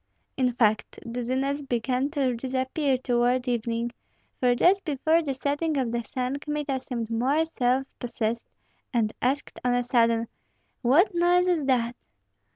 [0.35, 3.91] In fact, dizziness began to disappear toward evening;
[4.39, 8.47] for just before the setting of the sun Kmita seemed more self possessed
[8.91, 10.27] and asked on a sudden,
[10.81, 11.95] "What noise is that?"